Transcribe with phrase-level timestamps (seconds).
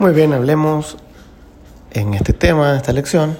[0.00, 0.96] Muy bien, hablemos
[1.90, 3.36] en este tema, en esta lección,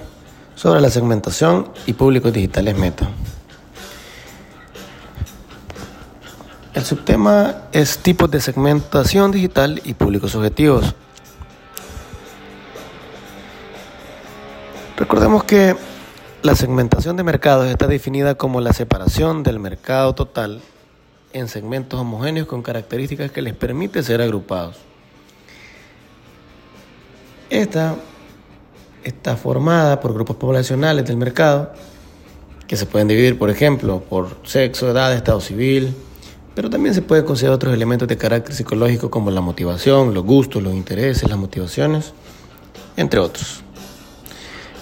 [0.53, 3.09] sobre la segmentación y públicos digitales meta.
[6.75, 10.93] El subtema es tipos de segmentación digital y públicos objetivos.
[14.97, 15.75] Recordemos que
[16.43, 20.61] la segmentación de mercados está definida como la separación del mercado total
[21.33, 24.90] en segmentos homogéneos con características que les permite ser agrupados.
[27.51, 27.97] Esta
[29.03, 31.73] está formada por grupos poblacionales del mercado
[32.65, 35.93] que se pueden dividir, por ejemplo, por sexo, edad, estado civil,
[36.55, 40.63] pero también se pueden considerar otros elementos de carácter psicológico como la motivación, los gustos,
[40.63, 42.13] los intereses, las motivaciones,
[42.95, 43.63] entre otros.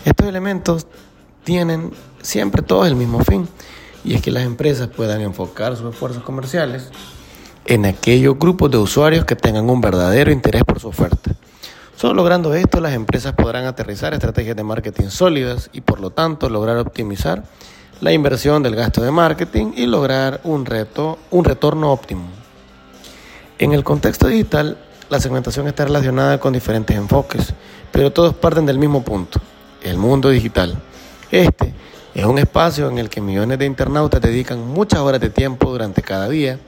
[0.06, 0.86] Estos elementos
[1.44, 3.48] tienen siempre todos el mismo fin,
[4.04, 6.90] y es que las empresas puedan enfocar sus esfuerzos comerciales
[7.66, 11.39] en aquellos grupos de usuarios que tengan un verdadero interés por su oferta.
[12.00, 16.50] Solo logrando esto, las empresas podrán aterrizar estrategias de marketing sólidas y por lo tanto
[16.50, 17.44] lograr optimizar
[18.00, 22.24] la inversión del gasto de marketing y lograr un, reto, un retorno óptimo.
[23.58, 24.78] En el contexto digital,
[25.10, 27.54] la segmentación está relacionada con diferentes enfoques,
[27.92, 29.42] pero todos parten del mismo punto,
[29.84, 30.82] el mundo digital.
[31.32, 31.74] Este
[32.16, 36.02] es un espacio en el que millones de internautas dedican muchas horas de tiempo durante
[36.02, 36.60] cada día.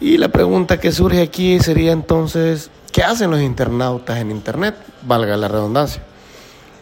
[0.00, 4.74] Y la pregunta que surge aquí sería entonces, ¿Qué hacen los internautas en Internet?
[5.02, 6.02] Valga la redundancia.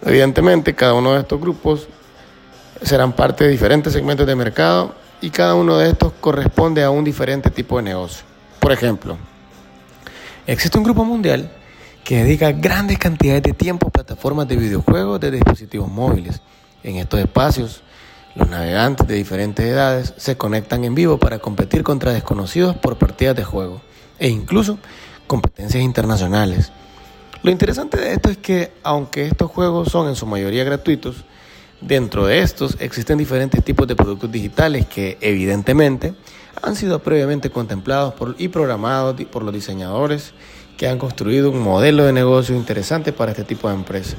[0.03, 1.87] Evidentemente, cada uno de estos grupos
[2.83, 7.05] serán parte de diferentes segmentos de mercado y cada uno de estos corresponde a un
[7.05, 8.25] diferente tipo de negocio.
[8.59, 9.19] Por ejemplo,
[10.47, 11.51] existe un grupo mundial
[12.05, 16.41] que dedica grandes cantidades de tiempo a plataformas de videojuegos de dispositivos móviles.
[16.83, 17.83] En estos espacios,
[18.35, 23.37] los navegantes de diferentes edades se conectan en vivo para competir contra desconocidos por partidas
[23.37, 23.83] de juego
[24.19, 24.79] e incluso
[25.29, 26.73] competencias internacionales.
[27.45, 31.25] Lo interesante de esto es que, aunque estos juegos son en su mayoría gratuitos,
[31.81, 36.15] dentro de estos existen diferentes tipos de productos digitales que, evidentemente,
[36.61, 40.35] han sido previamente contemplados y programados por los diseñadores
[40.77, 44.17] que han construido un modelo de negocio interesante para este tipo de empresas.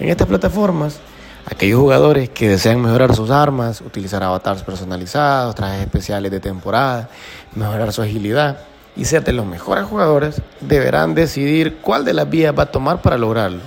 [0.00, 0.98] En estas plataformas,
[1.46, 7.08] aquellos jugadores que desean mejorar sus armas, utilizar avatars personalizados, trajes especiales de temporada,
[7.54, 8.58] mejorar su agilidad,
[8.96, 13.00] y ser de los mejores jugadores, deberán decidir cuál de las vías va a tomar
[13.00, 13.60] para lograrlo.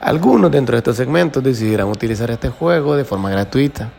[0.00, 3.90] Algunos dentro de estos segmentos decidirán utilizar este juego de forma gratuita.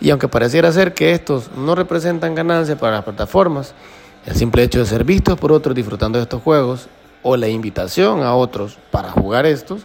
[0.00, 3.74] Y aunque pareciera ser que estos no representan ganancia para las plataformas,
[4.26, 6.88] el simple hecho de ser vistos por otros disfrutando de estos juegos
[7.22, 9.82] o la invitación a otros para jugar estos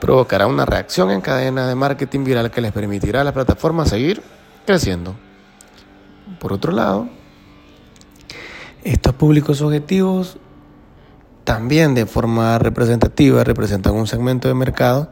[0.00, 4.22] provocará una reacción en cadena de marketing viral que les permitirá a la plataforma seguir
[4.66, 5.14] creciendo.
[6.38, 7.08] Por otro lado,
[8.84, 10.36] estos públicos objetivos
[11.44, 15.10] también de forma representativa representan un segmento de mercado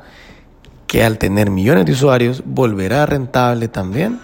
[0.86, 4.20] que al tener millones de usuarios volverá rentable también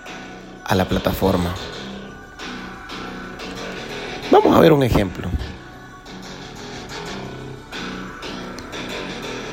[0.65, 1.55] a la plataforma.
[4.31, 5.29] Vamos a ver un ejemplo.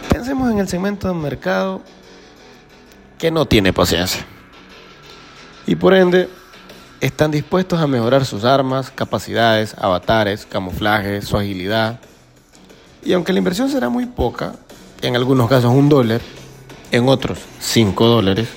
[0.09, 1.81] Pensemos en el segmento de mercado
[3.17, 4.25] que no tiene paciencia
[5.65, 6.29] y por ende
[7.01, 11.99] están dispuestos a mejorar sus armas, capacidades, avatares, camuflajes, su agilidad.
[13.03, 14.55] Y aunque la inversión será muy poca,
[15.01, 16.21] en algunos casos un dólar,
[16.91, 18.47] en otros cinco dólares,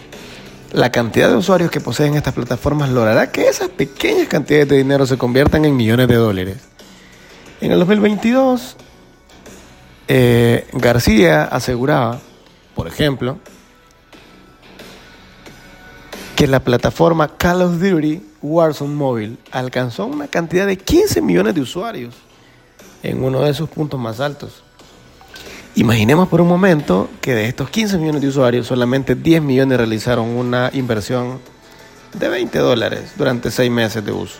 [0.72, 5.06] la cantidad de usuarios que poseen estas plataformas logrará que esas pequeñas cantidades de dinero
[5.06, 6.56] se conviertan en millones de dólares.
[7.60, 8.76] En el 2022,
[10.08, 12.20] eh, García aseguraba,
[12.74, 13.38] por ejemplo,
[16.38, 21.62] que la plataforma Call of Duty Warzone Mobile alcanzó una cantidad de 15 millones de
[21.62, 22.14] usuarios
[23.02, 24.62] en uno de sus puntos más altos.
[25.74, 30.28] Imaginemos por un momento que de estos 15 millones de usuarios solamente 10 millones realizaron
[30.28, 31.40] una inversión
[32.16, 34.38] de 20 dólares durante 6 meses de uso.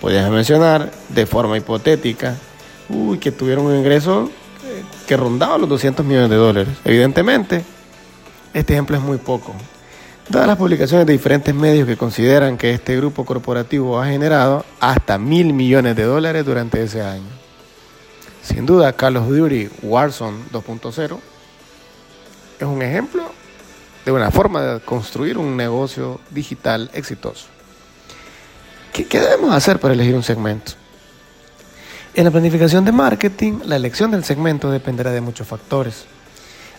[0.00, 2.36] Podrías mencionar de forma hipotética
[3.20, 4.30] que tuvieron un ingreso
[5.08, 6.74] que rondaba los 200 millones de dólares.
[6.84, 7.64] Evidentemente,
[8.54, 9.52] este ejemplo es muy poco.
[10.28, 15.16] Dadas las publicaciones de diferentes medios que consideran que este grupo corporativo ha generado hasta
[15.16, 17.30] mil millones de dólares durante ese año.
[18.42, 21.18] Sin duda, Carlos Duty Warzone 2.0
[22.60, 23.22] es un ejemplo
[24.04, 27.46] de una forma de construir un negocio digital exitoso.
[28.92, 30.72] ¿Qué, ¿Qué, debemos hacer para elegir un segmento?
[32.12, 36.04] En la planificación de marketing, la elección del segmento dependerá de muchos factores.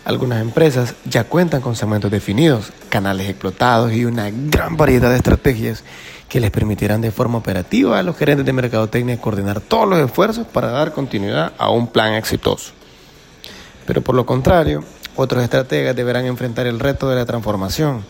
[0.04, 5.84] Algunas empresas ya cuentan con segmentos definidos, canales explotados y una gran variedad de estrategias
[6.28, 10.46] que les permitirán de forma operativa a los gerentes de mercadotecnia coordinar todos los esfuerzos
[10.46, 12.72] para dar continuidad a un plan exitoso.
[13.84, 14.84] Pero por lo contrario,
[15.16, 18.04] otros estrategas deberán enfrentar el reto de la transformación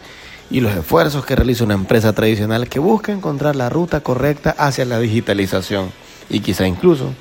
[0.48, 4.84] y los esfuerzos que realiza una empresa tradicional que busca encontrar la ruta correcta hacia
[4.84, 5.90] la digitalización
[6.28, 7.14] y quizá incluso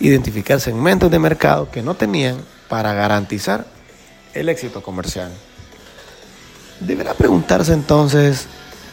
[0.00, 2.36] identificar segmentos de mercado que no tenían
[2.68, 3.73] para garantizar
[4.34, 5.30] el éxito comercial.
[6.80, 8.46] Deberá preguntarse entonces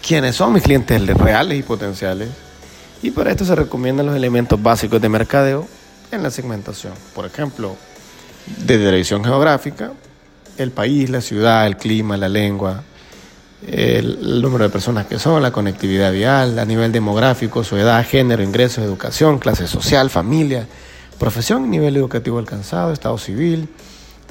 [0.05, 2.29] quiénes son mis clientes reales y potenciales
[3.01, 5.67] y para esto se recomiendan los elementos básicos de mercadeo
[6.11, 6.93] en la segmentación.
[7.15, 7.75] Por ejemplo,
[8.65, 9.91] de dirección geográfica,
[10.57, 12.83] el país, la ciudad, el clima, la lengua,
[13.67, 18.44] el, número de personas que son, la conectividad vial, a nivel demográfico, su edad, género,
[18.44, 20.67] ingresos, educación, clase social, familia,
[21.19, 23.69] profesión, nivel educativo alcanzado, estado civil,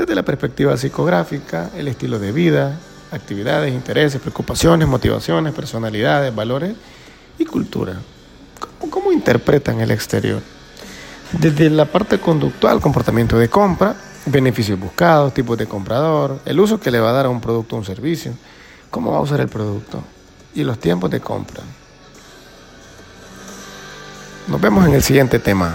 [0.01, 2.81] desde la perspectiva psicográfica, el estilo de vida,
[3.11, 6.75] actividades, intereses, preocupaciones, motivaciones, personalidades, valores
[7.39, 8.01] y cultura.
[8.91, 10.41] ¿Cómo, interpretan el exterior?
[11.33, 13.95] Desde la parte conductual, comportamiento de compra,
[14.25, 17.77] beneficios buscados, tipos de comprador, el uso que le va a dar a un producto
[17.77, 18.33] o un servicio,
[18.91, 20.03] cómo va a usar el producto
[20.55, 21.63] y los tiempos de compra.
[24.49, 25.75] Nos vemos en el siguiente tema.